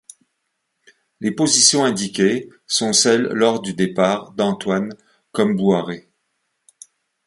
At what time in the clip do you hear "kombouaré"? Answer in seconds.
5.31-6.09